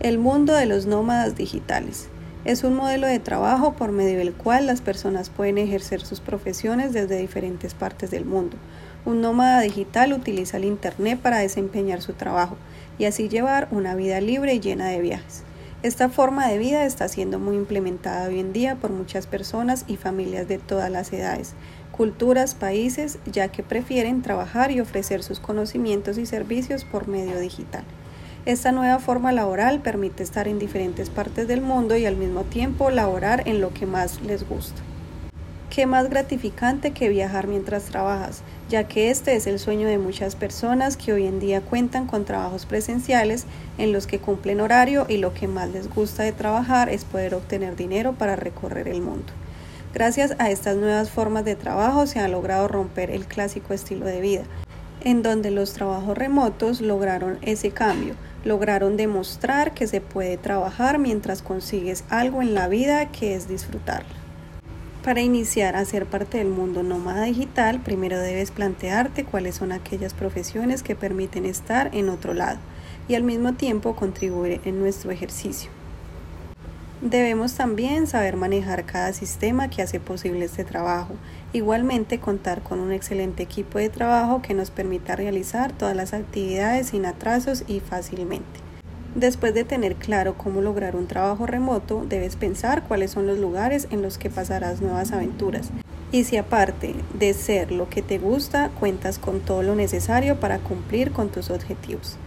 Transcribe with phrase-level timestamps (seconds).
[0.00, 2.08] El mundo de los nómadas digitales.
[2.46, 6.94] Es un modelo de trabajo por medio del cual las personas pueden ejercer sus profesiones
[6.94, 8.56] desde diferentes partes del mundo.
[9.04, 12.56] Un nómada digital utiliza el Internet para desempeñar su trabajo
[12.98, 15.42] y así llevar una vida libre y llena de viajes.
[15.82, 19.98] Esta forma de vida está siendo muy implementada hoy en día por muchas personas y
[19.98, 21.52] familias de todas las edades,
[21.92, 27.84] culturas, países, ya que prefieren trabajar y ofrecer sus conocimientos y servicios por medio digital.
[28.46, 32.88] Esta nueva forma laboral permite estar en diferentes partes del mundo y al mismo tiempo
[32.88, 34.80] laborar en lo que más les gusta.
[35.68, 38.40] ¿Qué más gratificante que viajar mientras trabajas?
[38.70, 42.24] Ya que este es el sueño de muchas personas que hoy en día cuentan con
[42.24, 43.44] trabajos presenciales
[43.76, 47.34] en los que cumplen horario y lo que más les gusta de trabajar es poder
[47.34, 49.32] obtener dinero para recorrer el mundo.
[49.92, 54.22] Gracias a estas nuevas formas de trabajo se ha logrado romper el clásico estilo de
[54.22, 54.42] vida,
[55.02, 61.42] en donde los trabajos remotos lograron ese cambio, lograron demostrar que se puede trabajar mientras
[61.42, 64.08] consigues algo en la vida que es disfrutarla.
[65.04, 70.12] Para iniciar a ser parte del mundo nómada digital, primero debes plantearte cuáles son aquellas
[70.12, 72.58] profesiones que permiten estar en otro lado
[73.08, 75.79] y al mismo tiempo contribuir en nuestro ejercicio.
[77.00, 81.14] Debemos también saber manejar cada sistema que hace posible este trabajo.
[81.54, 86.88] Igualmente contar con un excelente equipo de trabajo que nos permita realizar todas las actividades
[86.88, 88.60] sin atrasos y fácilmente.
[89.14, 93.88] Después de tener claro cómo lograr un trabajo remoto, debes pensar cuáles son los lugares
[93.90, 95.70] en los que pasarás nuevas aventuras.
[96.12, 100.58] Y si aparte de ser lo que te gusta, cuentas con todo lo necesario para
[100.58, 102.18] cumplir con tus objetivos.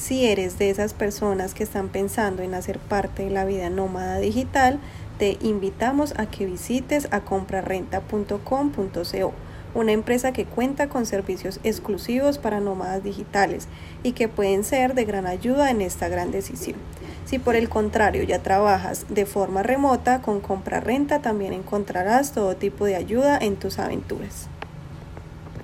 [0.00, 4.16] Si eres de esas personas que están pensando en hacer parte de la vida nómada
[4.16, 4.80] digital,
[5.18, 9.32] te invitamos a que visites a comprarrenta.com.co,
[9.74, 13.68] una empresa que cuenta con servicios exclusivos para nómadas digitales
[14.02, 16.78] y que pueden ser de gran ayuda en esta gran decisión.
[17.26, 22.56] Si por el contrario ya trabajas de forma remota, con Compra Renta también encontrarás todo
[22.56, 24.48] tipo de ayuda en tus aventuras.